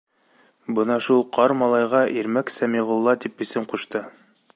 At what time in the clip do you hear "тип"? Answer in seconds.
3.27-3.45